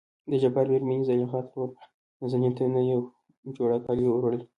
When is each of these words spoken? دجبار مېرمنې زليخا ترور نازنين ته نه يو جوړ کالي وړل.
دجبار 0.31 0.65
مېرمنې 0.71 1.05
زليخا 1.07 1.39
ترور 1.49 1.69
نازنين 2.19 2.53
ته 2.57 2.63
نه 2.75 2.81
يو 2.91 2.99
جوړ 3.57 3.69
کالي 3.85 4.05
وړل. 4.09 4.37